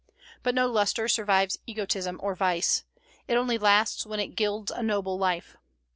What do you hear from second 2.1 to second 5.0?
or vice; it only lasts when it gilds a